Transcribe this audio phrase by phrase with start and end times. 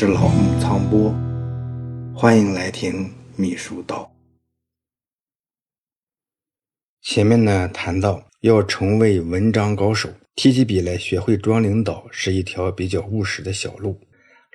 [0.00, 1.12] 是老木苍波，
[2.14, 4.08] 欢迎来听秘书道。
[7.02, 13.98] 前面呢谈到要成为文章高手，提起笔来学会装领导是一条比较务实的小路。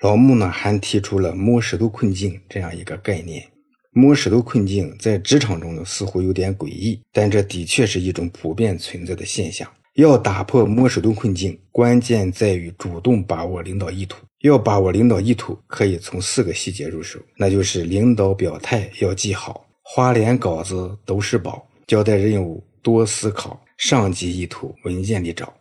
[0.02, 3.46] 老木呢还提出了摸石头困境这样一个概念。
[3.92, 9.70] 摸石头困境在职场中呢似乎有点诡异，但这的确是一种普遍存在的现象。
[9.96, 14.18] 要打破摸石头困境，关键在于主动把握领导意图。
[14.42, 25.54] 要把握领导意图，可以从四个细节入手，那就是领导表态要记好，花脸稿子都是宝，交代任务多思考，上级意图文件里找。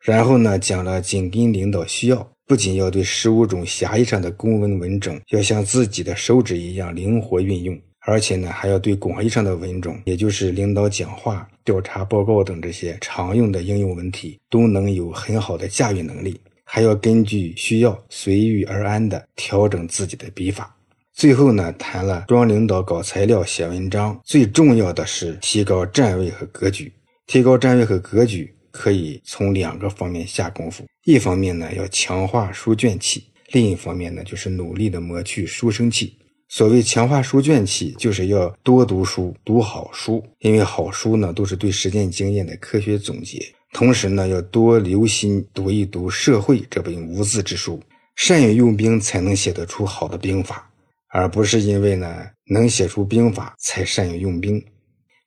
[0.00, 7.78] 然后呢，讲了紧跟领导需要，不仅要对十五种狭义上的公文文种要像自己的手指一样灵活运用。
[8.06, 16.38] 而且呢，还要对广义上的文种，也就是领导讲话、调查报告等这些常用的应用文体，都能有很好的驾驭能力。
[16.66, 20.74] 还要根据需要随遇而安地调整自己的笔法。
[21.12, 26.92] 最后呢，谈了装领导搞材料、写文章，最重要的是提高站位和格局。
[27.26, 30.84] 提高站位和格局，可以从两个方面下功夫。
[31.04, 33.20] 一方面呢，要强化书卷气；
[33.52, 36.18] 另一方面呢，就是努力的磨去书生气。
[36.56, 43.44] 所谓强化书卷气，就是要多读书，读好书，因为好书呢都是对实践经验的科学总结。
[43.72, 47.82] 同时呢，要多留心读一读《社会》这本无字之书，
[48.14, 50.70] 善于用兵才能写得出好的兵法，
[51.08, 54.64] 而不是因为呢能写出兵法才善于用兵。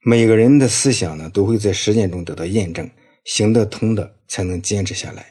[0.06, 2.90] 每个人的思想呢都会在实践中得到验证，
[3.26, 5.26] 行得通的才能坚持下来，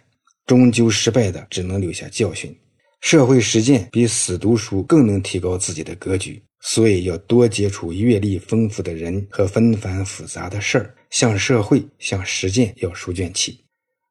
[0.45, 2.55] 终究失败的只能留下教训。
[3.01, 10.95] 社会实践比死读书更能提高自己的格局，所以要多接触阅历丰富的人和纷繁复杂的事儿。
[11.11, 13.61] 向社会、向实践要书卷气，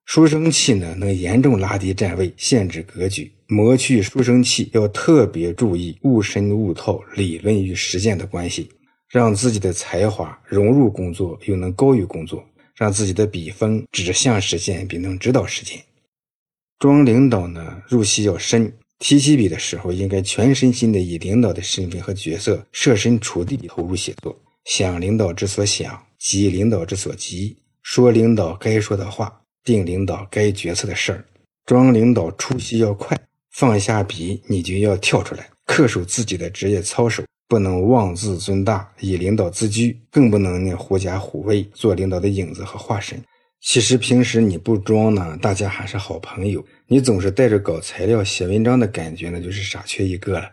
[0.05, 3.29] 书生气呢能严重拉低站位，限制格局。
[3.47, 8.69] 磨去书生气，要特别注意悟深悟透理论与实践的关系，
[9.09, 12.43] 让自己的才华融入工作，又能高于工作，
[12.75, 15.79] 让自己的笔锋指向实践，并能指导实践。
[16.79, 18.71] 装领导呢，入戏要深。
[18.99, 31.25] 提起笔的时候，应该全身心的以领导的身份和角色，设身处地投入写作，想领导之所想，急领导之所急，说领导该说的话，定领导该决策的事儿。
[31.65, 33.19] 装领导出息要快，
[33.51, 43.21] 放下笔你就要跳出来，恪守自己的职业操守，不能妄自尊大，以领导自居，更不能呢狐假虎威，做领导的影子和化身。
[43.65, 46.63] 其实平时你不装呢，大家还是好朋友。
[46.87, 50.51] 你总是带着搞材料、写文章的感觉呢，就是傻缺一个了。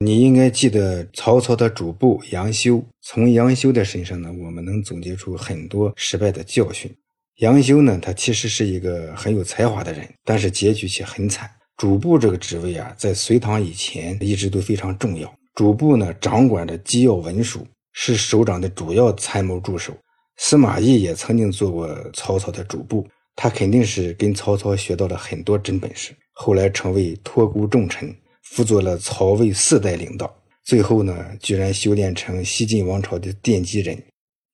[0.00, 6.94] 你应该记得曹操的主簿杨修，从杨修的身上呢，我们能总结出很多失败的教训。
[7.38, 11.50] 杨修呢，他其实是一个很有才华的人，但是结局却很惨。
[11.78, 15.34] 主簿这个职位啊，在隋唐以前一直都非常重要。
[15.54, 19.96] 主簿呢，掌管着机要文书，是首长的主要参谋助手。
[20.42, 23.06] 司马懿也曾经做过曹操的主簿，
[23.36, 26.16] 他肯定是跟曹操学到了很多真本事。
[26.32, 28.12] 后来成为托孤重臣，
[28.42, 30.34] 辅佐了曹魏四代领导，
[30.64, 34.02] 最后呢，居然修炼成西晋王朝的奠基人。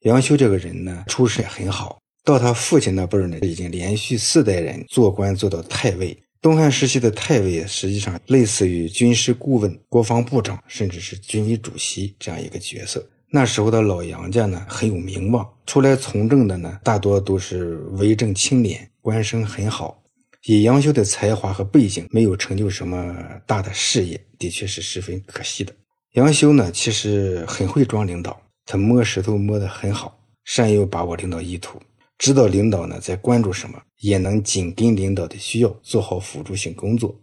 [0.00, 6.18] 杨修这个人呢，出身很好，到他父亲那辈呢，已经连续四代人做官做到太尉。
[6.42, 13.08] 东汉时期的太尉实际上类似于军事顾问、国防部长，甚至是军委主席这样一个角色。
[13.36, 20.02] 那时候的老杨家呢很有名望，出来从政的呢大多都是为政清廉，官声很好。
[20.46, 23.14] 以杨修的才华和背景，没有成就什么
[23.46, 25.74] 大的事业，的确是十分可惜的。
[26.14, 31.78] 杨修呢其实很会装领导，他摸石头摸得很好，善于把握领导意图，
[32.16, 37.14] 知道领导呢在关注什么，也能紧跟领导的需要，做好辅助性工作。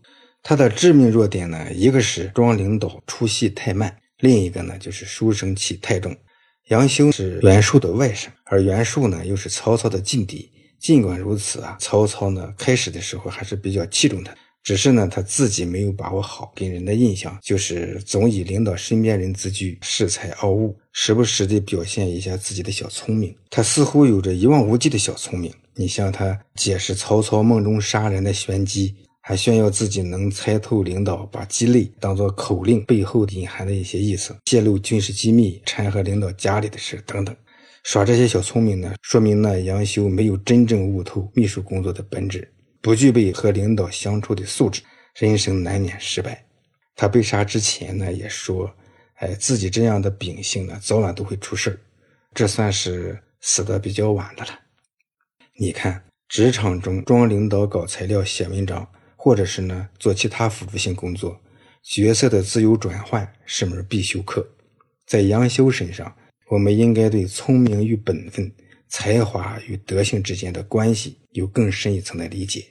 [0.43, 3.97] 他的致命弱点呢，一个是装领导出戏太慢。
[4.19, 6.15] 另一个呢，就是书生气太重。
[6.69, 10.49] 杨修是袁术的外甥，而袁术呢又是曹操的劲敌。
[10.79, 14.33] 尽管如此啊，曹操呢开始的时候还是比较器重他，
[14.63, 23.35] 只是呢他自己没有把握好，给人的印象就是总以领导身边人自居，恃才傲物，时不时的表现一下自己的小聪明。
[23.49, 25.53] 他似乎有着一望无际的小聪明。
[25.75, 28.95] 你像他解释曹操梦中杀人的玄机。
[29.25, 37.33] 还炫耀自己能猜透领导把鸡肋当做口令背后隐含的一些意思，泄露军事机密、掺和领导家里的事等等，
[37.85, 44.81] 耍这些小聪明呢，说明呢杨修没有真正悟透秘书工作的本质，不具备和领导相处的素质，
[45.15, 46.45] 人生难免失败。
[46.93, 48.69] 他被杀之前呢也说，
[49.19, 51.79] 哎，自己这样的秉性呢早晚都会出事儿，
[52.33, 54.49] 这算是死的比较晚的了。
[55.57, 58.85] 你看，职场中装领导、搞材料、写文章。
[59.23, 61.39] 或者是呢，做其他辅助性工作，
[61.81, 64.45] 角色的自由转换是门必修课。
[65.07, 66.13] 在杨修身上，
[66.49, 68.51] 我们应该对聪明与本分、
[68.89, 72.65] 才华与德性之间的关系有更深一层的理解。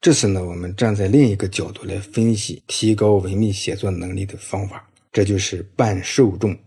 [0.00, 6.58] 这次呢，我们站在另一个角度来分析提高文秘写作能力的方法，这就是扮受众，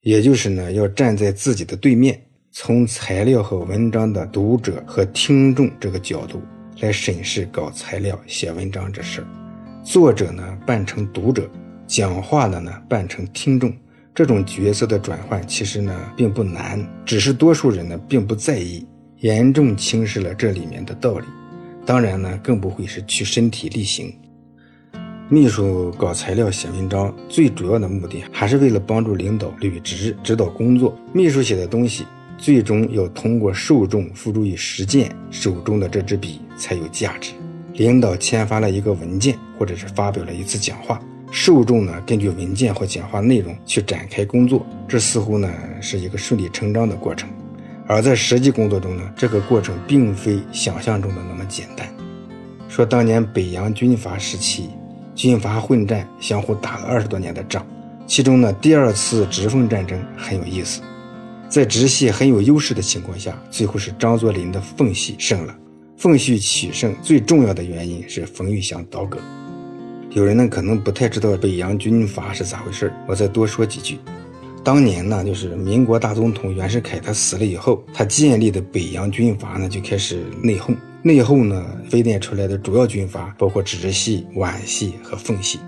[0.00, 6.42] 也就是呢，要站在自己的对面，从材料和文章的读者和听众这个角度
[6.80, 9.26] 来审视搞材料、写文章这事儿。
[9.82, 11.48] 作者呢扮成读者，
[11.86, 13.72] 讲话的呢扮成听众，
[14.14, 18.86] 这种角色的转换其实呢并不难，只是多数人呢并不在意，
[19.18, 21.26] 严重轻视了这里面的道理。
[21.86, 24.10] 当然呢，更不会是去身体力行。
[25.28, 30.98] 秘书搞材料、写文章，最主要的目的还是为了帮助领导履职、指导工作。
[31.12, 32.06] 秘书写的东西，
[32.44, 37.32] 最终要通过受众付诸于实践，手中的这支笔才有价值。
[37.72, 41.00] 领导签发了一个文件，或者是发表了一次讲话，
[41.30, 45.50] 受众呢根据文件或讲话内容去展开工作，这似乎呢
[45.80, 47.26] 是一个顺理成章的过程。
[47.86, 51.88] 而在实际工作中呢，这个过程并非想象中的那么简单。
[52.68, 54.68] 说当年北洋军阀时期，
[55.14, 57.66] 军阀混战，相互打了二十多年的仗，
[58.06, 60.82] 其中呢，第二次直奉战争很有意思。
[61.54, 65.56] 在直系很有优势的情况下，最后是张作霖的奉系胜了。
[65.96, 69.20] 奉系取胜最重要的原因是冯玉祥倒戈。
[70.10, 74.00] 有人呢可能不太知道北洋军阀是咋回事我再多说几句。
[74.64, 80.74] 当年呢，就是民国大总统袁世凯他死了以后，他建立的北洋军阀呢就开始内讧。
[81.02, 85.60] 内讧呢，分裂出来的主要军阀包括直系、皖系和奉系。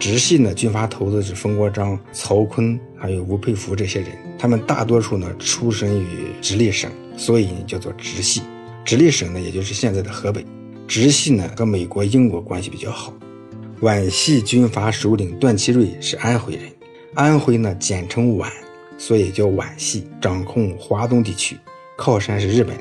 [0.00, 4.08] 直系呢，军阀头子是冯国璋、曹锟，还有吴佩孚这些人，
[4.38, 6.06] 他们大多数呢出身于
[6.40, 8.40] 直隶省，所以呢叫做直系。
[8.82, 10.42] 直隶省呢，也就是现在的河北。
[10.88, 13.12] 直系呢和美国、英国关系比较好。
[13.80, 16.62] 皖系军阀首领段祺瑞是安徽人。
[17.14, 18.50] 安徽呢，简称皖，
[18.96, 21.58] 所以叫皖系，掌控华东地区，
[21.98, 22.74] 靠山是日本。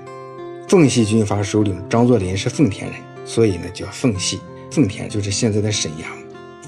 [0.70, 2.96] 奉系军阀首领张作霖是奉天人，
[3.26, 4.40] 所以呢叫奉系。
[4.72, 6.19] 奉天就是现在的沈阳。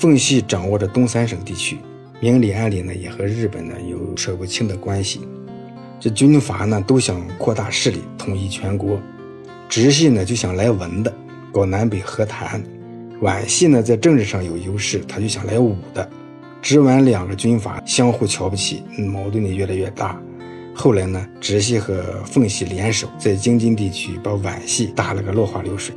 [0.01, 1.77] 奉系掌握着东三省地区，
[2.19, 5.21] 明里暗里呢也和日本呢有说不清的关系。
[5.99, 8.99] 这军阀呢都想扩大势力，统一全国。
[9.69, 11.13] 直系呢就想来文的，
[11.53, 12.59] 搞南北和谈。
[13.21, 16.09] 皖系呢在政治上有优势，他就想来武的。
[16.63, 20.19] 直皖两个军阀相互瞧不起，矛盾呢越来越大。
[20.73, 25.93] 后来呢，直系和奉系联手，在京津地区把皖系打了个落花流水。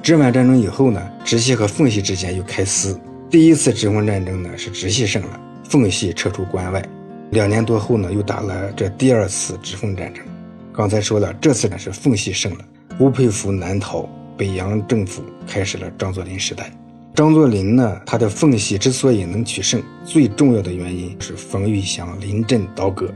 [0.00, 2.96] 直皖战争以后呢，直系和奉系之间又开撕。
[3.32, 6.84] 第一次直奉战争呢，是直系胜了，奉系撤出关外。
[7.30, 10.22] 两年多后呢，又打了这第二次直奉战争。
[10.70, 12.64] 刚才说了，这次呢是奉系胜了，
[13.00, 14.06] 吴佩孚南逃，
[14.36, 16.70] 北洋政府开始了张作霖时代。
[17.14, 23.10] 张作霖呢，他的奉系之所以能取胜，最重要的原因是冯玉祥临阵倒戈。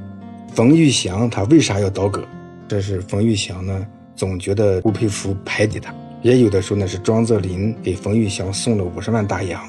[0.54, 2.24] 冯玉祥他为啥要倒戈？
[2.66, 9.62] 这是冯玉祥呢，总觉得吴佩孚排挤他，也有的说呢是张作霖给冯玉祥送了五十万大洋。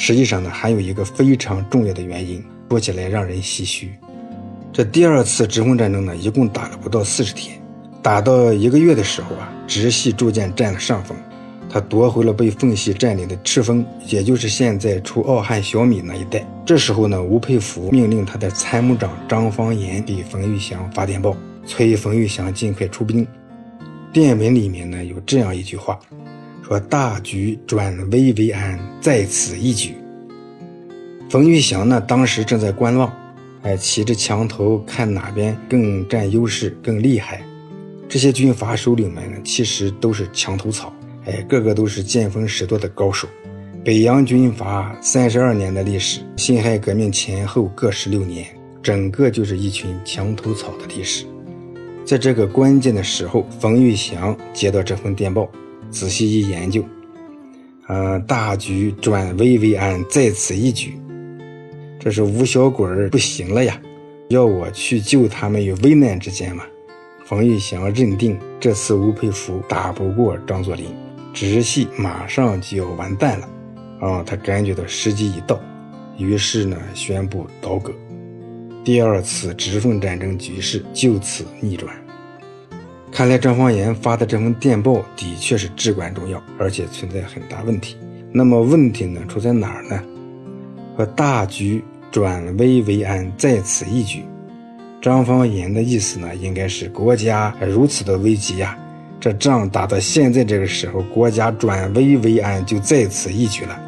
[0.00, 2.40] 实际上呢，还有一个非常重要的原因，
[2.70, 3.90] 说起来让人唏嘘。
[4.72, 7.60] 这第二次直奉战争呢，一共打了不到四十天，
[8.00, 11.16] 打到一个月的时候啊，直系逐渐占了上风。
[11.68, 16.46] 他夺回了被奉系占领的赤峰，也就是现在出奥汉小米那一带。
[16.64, 23.26] 这时候呢，吴佩孚命令他的参谋长张方岩给冯玉祥发电报，催冯玉祥尽快出兵。
[24.12, 25.98] 电文里面呢有这样一句话，
[26.68, 29.94] 说大局转危为安，在此一举。
[31.30, 33.10] 冯玉祥呢当时正在观望，
[33.62, 37.42] 哎，骑着墙头看哪边更占优势、更厉害。
[38.06, 40.92] 这些军阀首领们呢，其实都是墙头草。
[41.24, 43.26] 哎，个个都是见风使舵的高手。
[43.82, 48.46] 北洋军阀三十二年的历史，辛亥革命前后各十六年，
[48.82, 51.24] 整个就是一群墙头草的历史。
[52.04, 55.48] 在这个关键的时候，冯玉祥接到这封电报，
[55.90, 56.84] 仔细一研究，
[57.86, 60.98] 呃，大局转危为安，在此一举。
[61.98, 63.80] 这是吴小鬼儿不行了呀，
[64.28, 66.64] 要我去救他们于危难之间吗？
[67.24, 70.86] 冯玉祥认定这次吴佩孚打不过张作霖。
[71.34, 73.48] 直系马上就要完蛋了，
[74.00, 75.60] 啊，他感觉到时机已到，
[76.16, 77.92] 于是呢宣布倒戈。
[78.82, 81.94] 第二次直奉战争局势就此逆转。
[83.18, 87.96] 看来张方言发的这封电报的确是至关重要，而且存在很大问题。
[88.30, 90.00] 那么问题呢出在哪儿呢？
[90.96, 91.82] 和大局
[92.12, 94.22] 转危为安，在此一举。
[95.02, 98.78] 张方言的意思呢，应该是国家如此的危急呀。
[99.18, 103.82] 这仗打到现在这个时候，国家转危为安就在此一举了。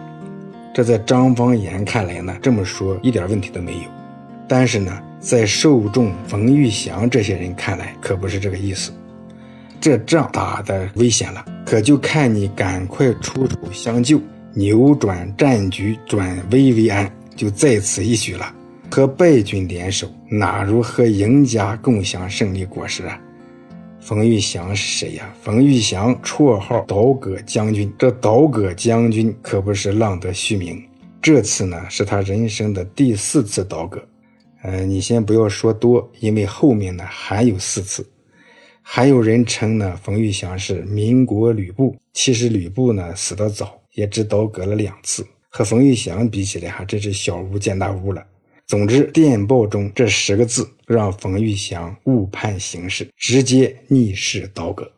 [0.75, 3.85] 这在张方言看来呢，这么说一点问题都没有。
[4.49, 8.91] 但是呢，在受众冯玉祥这些人看来，可不是这个意思。
[9.81, 14.21] 这仗打的危险了，可就看你赶快出手相救，
[14.53, 18.55] 扭转战局，转危为安，就在此一举了。
[18.91, 23.19] 和败军联手，哪如和赢家共享胜利果实啊？
[24.01, 25.33] 冯玉祥是谁呀？
[25.41, 30.83] 冯玉祥绰号倒戈将军，这倒戈将军可不是浪得虚名。
[31.23, 34.03] 这次呢，是他人生的第四次倒戈。
[34.63, 38.07] 呃，你先不要说多，因为后面呢还有四次。
[38.83, 41.97] 还有人称呢，冯玉祥是民国吕布。
[42.13, 48.27] 其实吕布呢死得早，也只倒戈了两次，和冯玉祥比起来，哈真是小巫见大巫了。
[48.67, 54.91] 总之，电报中这十个字让冯玉祥误判形势，直接逆势倒戈。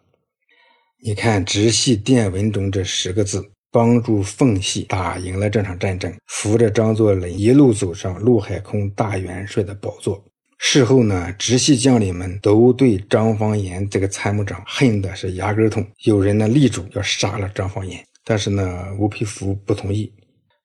[1.02, 10.22] 你看，直系电文中这十个字，帮助奉系打赢了这场战争，扶着张作霖一路走上陆海空大元帅的宝座。
[10.64, 20.11] 事后呢，直系将领们都对张方言这个参谋长恨的是牙根痛，有人呢力主要杀了张方言，但是呢，吴佩孚不同意。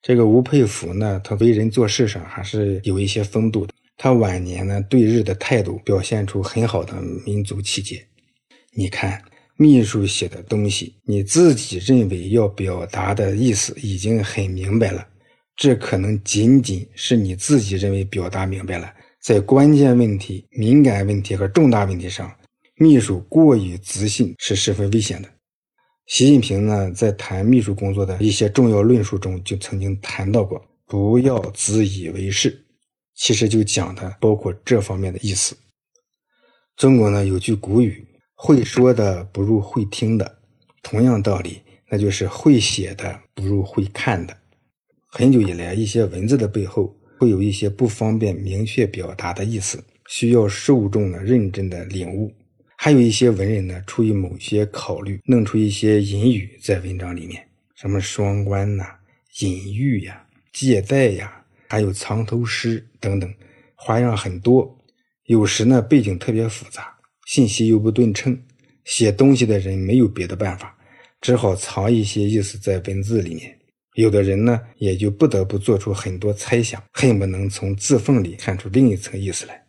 [0.00, 3.74] 这个吴佩孚呢，他为人做事上还是有一些风度的。
[3.96, 6.94] 他晚年呢，对日的态度表现出很好的
[7.26, 8.00] 民族气节。
[8.72, 9.20] 你看，
[9.56, 15.04] 秘书写的东西，你自己认为要表达的意思已经很明白了，
[15.56, 18.88] 这可能仅仅是你自己认为表达明白了。
[19.20, 22.32] 在关键问题、敏感问题和重大问题上，
[22.76, 25.28] 秘书过于自信是十分危险的。
[26.06, 32.64] 习近平呢，在谈秘书工作的一些重要论述中，就曾经谈到过“不要自以为是”，
[33.14, 35.56] 其实就讲的包括这方面的意思。
[36.76, 40.38] 中国呢有句古语：“会说的不如会听的。”
[40.80, 41.60] 同样道理，
[41.90, 44.34] 那就是会写的不如会看的。
[45.08, 52.32] 很久以来，一些文字的背后会有一些不方便明确表达的意思，需要受众呢认真的领悟。
[52.76, 57.44] 还有一些文人呢，出于某些考虑，弄出一些隐语在文章里面，
[57.74, 58.86] 什么双关呐、
[59.40, 63.28] 隐喻呀、借代呀，还有藏头诗等等，
[63.74, 64.78] 花样很多。
[65.24, 66.96] 有时呢，背景特别复杂，
[67.26, 68.40] 信息又不对称，
[68.84, 70.78] 写东西的人没有别的办法，
[71.20, 73.57] 只好藏一些意思在文字里面。
[73.98, 79.60] 有的人呢，也就不得不做出很多猜想，恨不能从字缝里看出另一层意思来。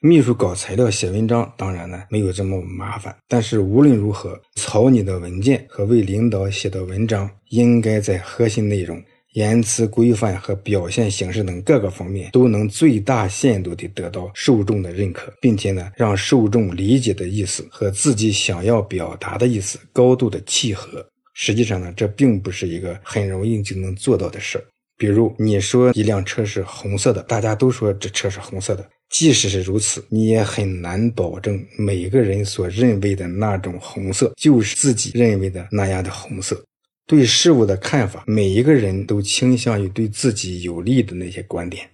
[0.00, 3.16] 秘书搞材料、写文章，当然呢没有这么麻烦。
[3.26, 21.04] 但是无论如何，草拟的文件和为领导写的文章，应该在核心内容、言辞规范和表现形式等各个方面，都能最大限度地得到受众的认可，并且呢，让受众理解的意思和自己想要表达的意思高度的契合。
[21.34, 24.64] 实际上呢，这并不是一个很容易就能做到的事儿
[24.98, 28.88] 比如你说一辆车是红色的，大家都说这车是红色的。
[29.10, 36.62] 即使是如此，你也很难保证每个人所认为的那种红色就是自己认为的那样的红色。
[37.06, 41.86] 对事物的看法，每一个人都倾向于对自己有利的那些观点。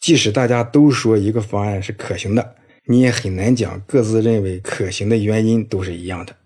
[0.00, 2.54] 即使大家都说一个方案是可行的，
[2.86, 6.36] 你也很难讲各自认为可行的原因都是一样的。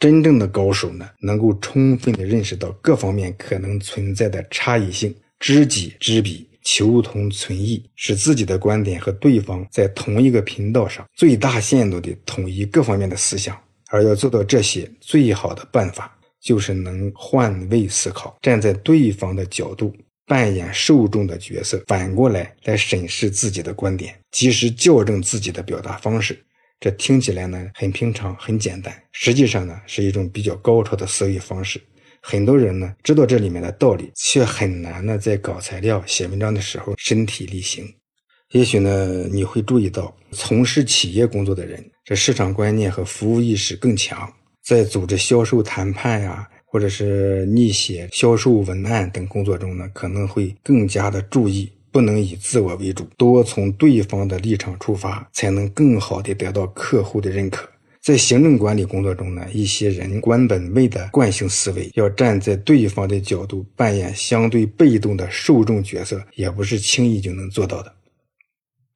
[0.00, 6.48] 真正的高手呢，能够充分地认识到各方面可能存在的差异性，知己知彼。
[6.62, 13.58] 求同存异，使自己的观点和对方在同一个频道上，最大限度地统一各方面的思想。
[13.88, 19.90] 而要做到这些，最好的办法就是能换位思考，站在对方的角度，
[20.26, 26.38] 扮演受众的角色，反过来来审视自己的观点，及时校正自己的表达方式。
[26.80, 31.78] 这听起来呢很平常，很简单，实际上呢是一种比较高超的思维方式。
[32.22, 37.86] 很多人呢知道这里面的道理，却很难呢在搞材料、写文章的时候身体力行。
[38.52, 44.32] 也许呢你会注意到，从事企业工作的人，这市场观念和服务意识更强，
[44.64, 57.68] 在组织销售谈判呀，或者是拟写销售文案等工作中呢，可能会更加的注意，不能以自我为主，多从对方的立场出发，才能更好的得到客户的认可。
[58.00, 67.94] 在行政管理工作中呢，一些人官本位的惯性思维，要站在对方的角度扮演相对被动的受众角色，也不是轻易就能做到的。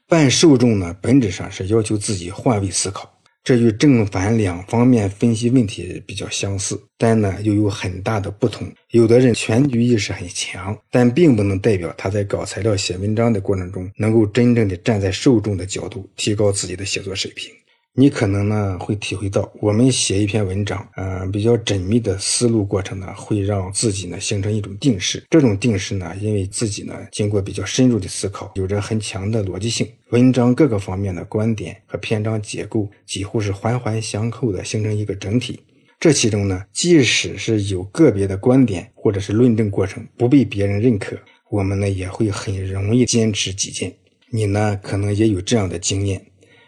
[0.09, 3.14] 扮受众呢，本质上是要求自己换位思考，
[3.45, 8.67] 这与正反两方面分析问题比较相似，但呢又有很大的不同。
[8.93, 17.53] 有的人全局意识很强，但并不能代表他在搞材料、写文章的过程中，能够真正的站在受众的角度，提高自己的写作水平。
[17.97, 25.25] 你可能呢会体会到，我们写一篇文章，呃，比较缜密的思路过程呢，会让自己呢形成一种定式。
[25.31, 35.61] 这种定式呢，因为自己呢经过比较深入的思考，有着很强的逻辑性，文章各个方面的观点和篇章结构几乎是环环相扣的，形成一个整体。
[36.01, 41.17] 这其中呢，即使是有个别的观点或者是论证过程不被别人认可，
[41.49, 43.95] 我们呢也会很容易坚持己见。
[44.31, 46.21] 你呢可能也有这样的经验。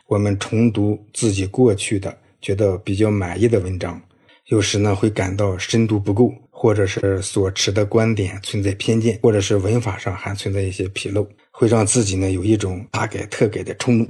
[0.09, 4.01] 我们重读自己过去的觉得比较满意的文章，
[4.47, 14.09] 有时呢会感到深度不够，或者是所持的观点存在偏见，或者是文法上还存在一些纰漏，会让自己呢有一种大改特改的冲动。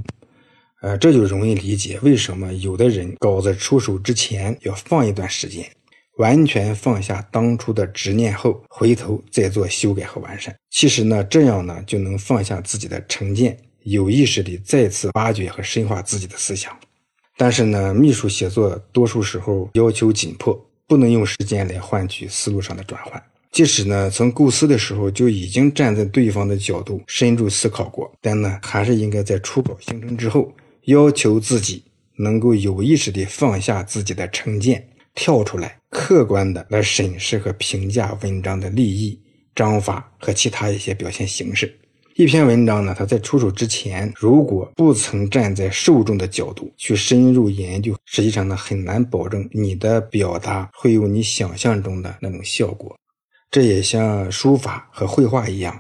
[0.83, 5.65] 呃，这就容易理解为什么有的人稿子出手之前要放一段时间，
[6.19, 10.55] 完全放下当初的执念后，回头再做修改和完善。
[10.71, 13.57] 其实呢，这样呢就能放下自己的成见。
[13.87, 16.77] 有意识地再次挖掘和深化自己的思想，
[17.37, 23.23] 但是呢，秘书写作多数时候要求紧迫，不能用时间来换取思路上的转换。
[23.53, 30.53] 即使呢，从构思的时候就已经站在对方的角度深入思考过，但呢，还是应该在初稿形成之后，
[30.87, 31.85] 要求自己
[32.17, 39.17] 能够有意识地放下自己的成见，跳出来，客观的来审视和评价文章的立意、
[39.55, 41.73] 章法和其他一些表现形式。
[42.19, 52.97] 一篇文章呢，它在出手之前，如果不曾站在受众的角度去深入研究，实际上呢，很难保证你的表达会有你想象中的那种效果。
[53.51, 55.79] 这也像书法和绘画一样，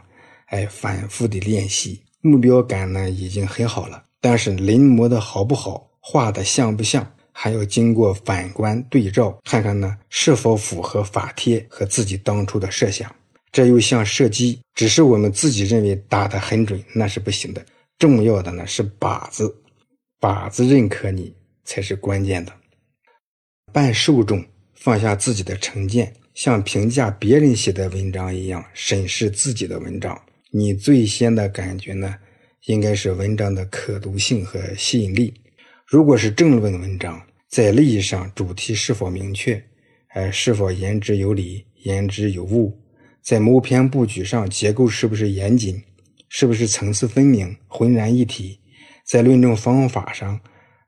[0.48, 13.10] 哎，反复的练习，目标感呢已经很好了，但是临摹的好不好，画的像不像，还要经过反观对照，看看呢是否符合法帖和自己当初的设想。
[13.56, 17.64] 这又像射击，只是我们自己认为打得很准，那是不行的。
[17.98, 19.50] 重要的呢是靶子，
[20.20, 21.34] 靶子认可你
[21.64, 22.52] 才是关键的。
[23.72, 24.44] 办受众，
[24.74, 30.20] 放下自己的成见，像评价别人写的文章一样审视自己的文章。
[30.50, 32.14] 你最先的感觉呢，
[32.66, 35.32] 应该是文章的可读性和吸引力。
[35.86, 39.64] 如果是正论文章，在利益上主题是否明确，
[40.08, 42.78] 哎，是否言之有理，言之有物。
[43.26, 45.82] 在谋篇布局上，结构是不是严谨？
[46.28, 48.60] 是不是层次分明、浑然一体？
[49.04, 50.38] 在论证方法上，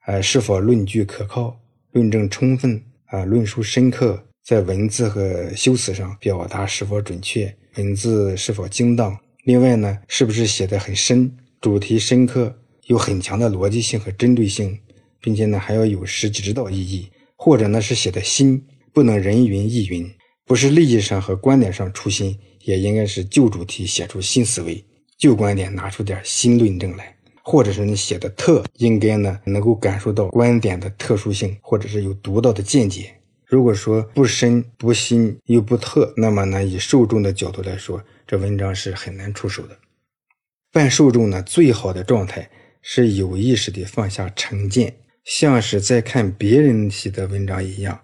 [0.07, 2.81] 呃，是否论据可靠、论证充分？
[3.07, 4.25] 啊，论述深刻？
[4.45, 7.53] 在文字和修辞上，表达是否准确？
[7.75, 9.19] 文字是否精当？
[9.43, 11.37] 另外呢，是不是写的很深？
[11.61, 14.79] 主题深刻，有很强的逻辑性和针对性，
[15.21, 17.11] 并且呢，还要有实际指导意义？
[17.35, 20.09] 或者呢，是写的新，不能人云亦云？
[20.49, 24.83] 不是利益上和观点上出新，也应该是旧主题写出新思维，
[25.19, 33.15] 旧观点拿出点新论证来，或者是你写的特，应该呢能够感受到观点的特殊性，或者是有独到的见解。
[33.45, 39.77] 如果说不深不新又不特，那么呢以受众的角度来说，这文章是很难出手的。
[40.73, 48.01] 办受众呢最好的状态是有意识地放下成见，像是在看别人写的文章一样。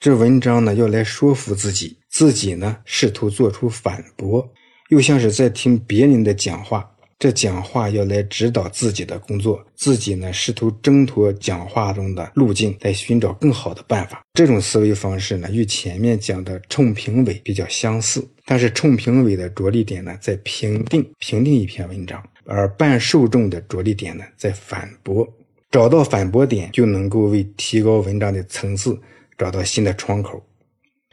[0.00, 4.50] 这文章呢，要来说服自己，自己呢试图做出反驳，
[4.88, 6.90] 又像是在听别人的讲话。
[7.18, 14.24] 这讲话要来指导自己的工作，自己呢试图挣脱讲话中的路径，来寻找更好的办法。
[14.32, 25.28] 这种思维方式呢，与前面讲的冲评委比较相似，但是冲评委的着力点呢在评定评定一篇文章，而办受众的着力点呢在反驳。
[25.70, 28.98] 找到反驳点，就能够为提高文章的层次。
[29.40, 30.46] 找到新的窗口。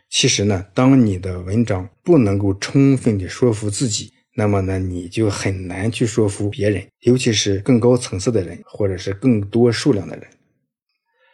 [0.10, 10.28] 其实呢，当你的文章不能够充分的说服自己，那么呢，你就很难去说服别人，尤其是更高层次的人，或者是更多数量的人。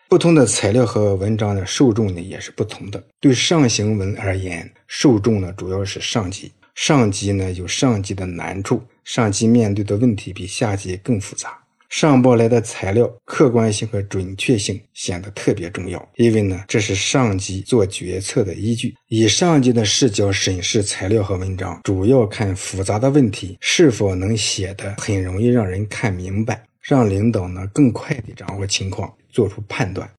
[0.07, 3.03] 不同的材料和文章的受众呢，也是不同的。
[3.19, 11.62] 对上行文而言，受众呢主要是上级，上级呢有上级的难处，上级面对的问题比下级更复杂。
[11.95, 18.95] 上报来的材料客观性和准确性显得特别重要，因为呢，这是上级做决策的依据。
[19.09, 30.09] 以上级的视角审视材料和文章，主要看复杂的问题是否能写得很容易让人看明白，让领导呢更快地掌握情况，做出判断。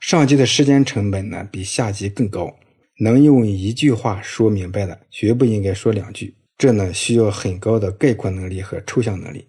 [0.00, 2.52] 上级的时间成本呢比下级更高，
[2.98, 6.34] 能用一句话说明白的，绝不应该说两句。
[6.58, 9.46] 这呢需要很高的概括能力和抽象能力。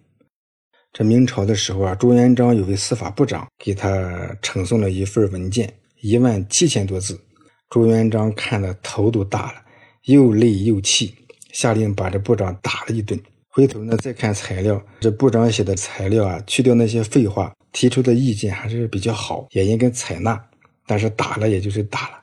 [0.98, 7.20] 这明朝的时候啊，朱元璋有位司法部长给他呈送了一份文件，一万七千多字。
[7.68, 9.62] 朱元璋看的头都大了，
[10.04, 11.14] 又累又气，
[11.52, 13.20] 下令把这部长打了一顿。
[13.50, 20.42] 回头呢，再看材料，这部长写的材料啊，去掉那些废话，提出的意见还是比较好，也应该采纳。
[20.86, 22.14] 但是打了也就是打了，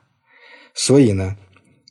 [0.74, 1.36] 所以呢，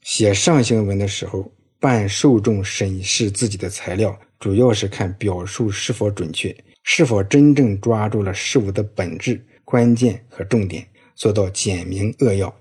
[0.02, 12.54] 写上行文的时候，办受众审视自己的材料，主要是看表述是否准确，是否真正抓住了事物的本质、关键和重点，做到简明扼要。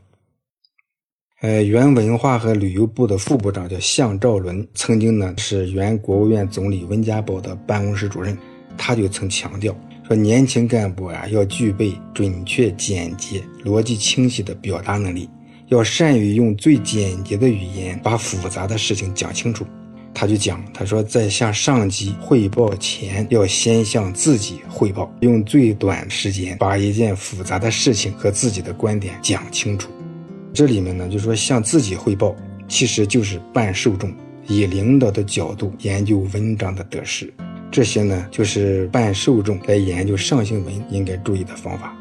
[1.40, 8.38] 呃，原文化和旅游部的副部长叫向兆伦，曾经呢是原国务院总理温家宝的办公室主任，
[8.78, 15.28] 他就曾强调说，年轻干部啊要具备准确、简洁、逻辑清晰的表达能力，
[15.66, 19.66] 要善于用最简洁的语言把复杂的事情讲清楚。
[20.14, 29.90] 他就讲，他说在向上级汇报前，要先向自己汇报，用最短时间把一件复杂的事情和自己的观点讲清楚。
[30.52, 32.36] 这里面呢，就说向自己汇报，
[32.68, 34.12] 其实就是办受众，
[34.46, 37.32] 以领导的角度研究文章的得失。
[37.70, 41.96] 这些呢，就是办受众来研究上行文应该注意的方法。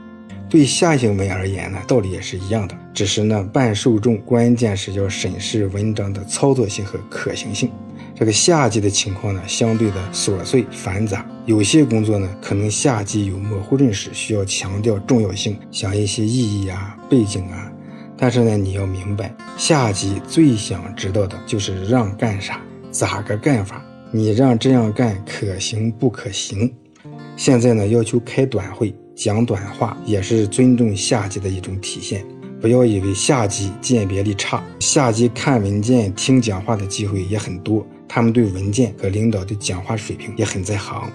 [0.49, 7.71] 对下行文而言呢，道理也是一样的，只是呢，办受众关键是要审视文章的操作性和可行性。
[8.21, 17.71] 这个下级的情况呢，相对的琐碎繁杂，有些工作呢，可能下级有模糊认识，需要强调重要性，想一些意义啊、背景啊。
[18.15, 23.83] 但是呢，你要明白，下级最想知道的就是让干啥，咋个干法？
[24.11, 26.71] 你让这样干可行不可行？
[27.35, 32.23] 现在呢，要求开短会，讲短话，也是尊重下级的一种体现。
[32.61, 41.09] 不要以为下级鉴别力差，下级看文件、听讲话的机会也很多，他们对文件和领导的讲话水平也很在行。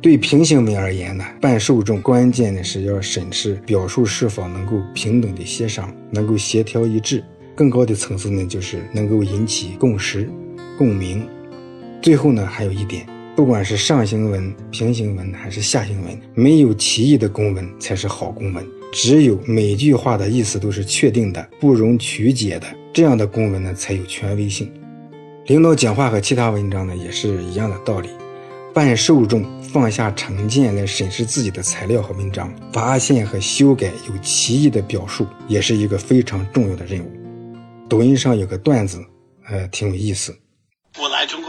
[0.00, 7.22] 对平行文而言呢，办受众关键的是要审视表述是否能够平等的协商，能够协调一致。
[7.54, 10.30] 更高的层次呢，就是能够引起共识、
[10.78, 11.28] 共鸣。
[12.00, 18.66] 最后呢，还有一点，不管是上行文、平行文还是下行文，没有歧义的公文才是好公文。
[18.94, 24.70] 只有每句话的意思都是确定的、不容曲解的，这样的公文呢才有权威性。
[25.48, 28.10] 领导讲话和其他文章呢也是一样的道理。
[28.74, 37.10] 办受众放下成见来审视自己的材料和文章，发现和修改有歧义的表述，也是一个非常重要的任务。
[37.88, 39.02] 抖音上有个段子，
[39.48, 40.38] 呃，挺有意思。
[41.00, 41.47] 我来中国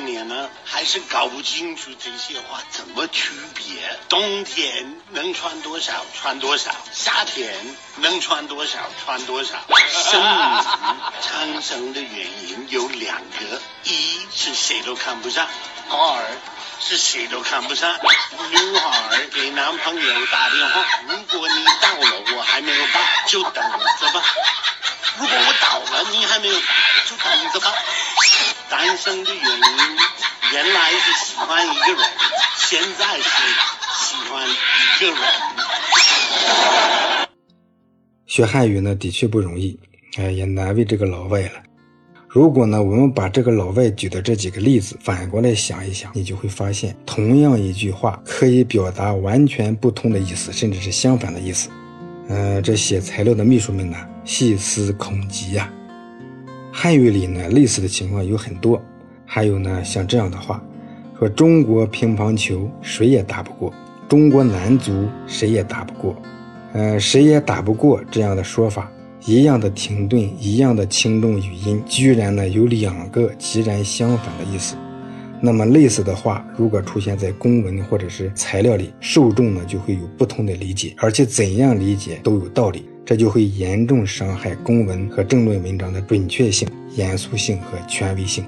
[0.00, 3.98] 二十二年呢，还是搞不清楚这些话怎么区别。
[4.08, 7.54] 冬天能穿多少穿多少，夏天
[7.96, 9.56] 能穿多少穿多少。
[9.90, 10.64] 生命
[11.20, 15.46] 产生的原因有两个：一是谁都看不上，
[15.90, 16.24] 二。
[16.82, 17.94] 是谁都看不上。
[18.48, 23.62] 女孩给男朋友打电话，如果你到了，我还没有到，就等
[24.00, 24.24] 着吧。
[25.18, 26.66] 如果我到了，你还没有到，
[27.06, 27.70] 就等着吧。
[28.70, 29.58] 单身的原因，
[30.52, 32.08] 原来是喜欢一个人，
[32.56, 33.24] 现在是
[33.98, 34.52] 喜欢一
[35.00, 35.18] 个人。
[38.26, 39.76] 学汉语呢，的确不容易，
[40.18, 41.54] 哎，也难为这个老外了。
[42.28, 51.68] 如果呢，我们把这个老外举的这几个例子反过来想一想，你就会发现，同样一句话可以表达完全不同的意思，甚至是相反的意思。
[52.28, 55.68] 嗯，这写材料的秘书们呢，细思恐极呀。
[56.82, 58.82] 汉语里呢，类似的情况有很多。
[59.26, 60.64] 还有呢，像这样的话，
[61.18, 63.70] 说中国乒乓球谁也打不过，
[64.08, 66.16] 中国男足谁也打不过，
[66.72, 68.90] 呃，谁也打不过这样的说法。
[69.26, 74.74] 一样的停顿，一样的轻重语音，居然呢有两个截然相反的意思。
[75.38, 88.44] 那么类似的话，如果出现在公文或者是材料里，受众呢就会有不同的理解，而且怎样理解都有道理，这就会严重伤害公文和政论文章的准确性、严肃性和权威性。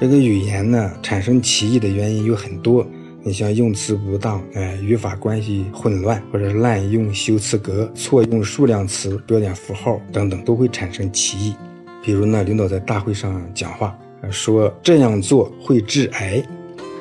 [0.00, 2.84] 这个语言呢产生歧义的原因有很多。
[3.22, 11.54] 你像用词不当，哎，语法关系混乱，或者滥用修辞格、错用数量词、标点符号等等，都会产生歧义。
[12.02, 13.96] 比如呢，领导在大会上讲话，
[14.28, 16.42] 说这样做会致癌，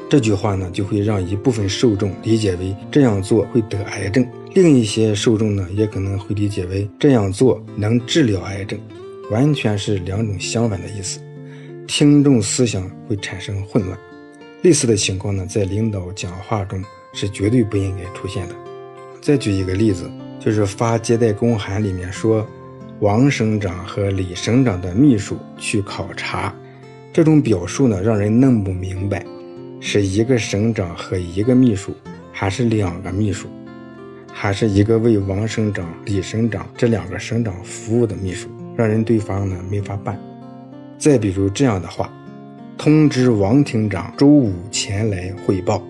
[0.07, 8.79] 这句话呢，就会让一部分受众理解为这样做会得癌症，另一些受众呢，也可能会理解为这样做能治疗癌症，
[9.31, 11.19] 完全是两种相反的意思，
[11.87, 13.97] 听众思想会产生混乱。
[14.61, 16.79] 类似的情况呢，在领导讲话中
[17.15, 18.53] 是绝对不应该出现的。
[19.19, 20.07] 再举一个例子，
[20.39, 22.47] 就是发接待公函里面说，
[22.99, 26.53] 王省长和李省长的秘书去考察，
[27.11, 29.25] 这种表述呢，让人弄不明白，
[29.79, 31.91] 是一个省长和一个秘书，
[32.31, 33.47] 还是两个秘书，
[34.33, 40.19] 还是一个为王省长、李省长这两个省长服务的秘书，让人对方呢没法办。
[40.97, 42.11] 再比如这样的话。
[42.75, 45.81] 通知王厅长周五前来汇报，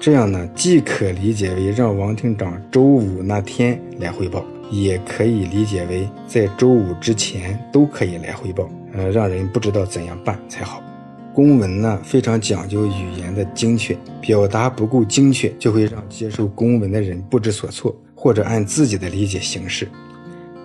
[0.00, 8.68] 这样呢，既可理解为让王厅长周五那天来汇报，也可以理解为在周五之前都可以来汇报。
[8.94, 10.82] 呃，让人不知道怎样办才好。
[11.34, 19.88] 公文呢非常讲究语言的精确，表达不够精确，就会让接受公文的人不知所措，或者按自己的理解行事。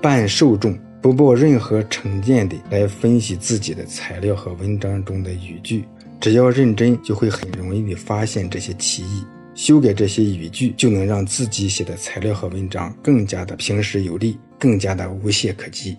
[0.01, 5.85] 半受众不抱任何成见的来分析自己的材料和文章中的语句，
[6.19, 9.23] 只要认真，就会很容易发现这些歧义，
[9.53, 15.95] 修改这些语句，就能让自己写的材料和文章更加的平实有力，更加的无懈可击。